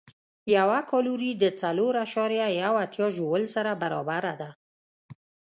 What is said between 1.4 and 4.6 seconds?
څلور اعشاریه یو اتیا ژول سره برابره ده.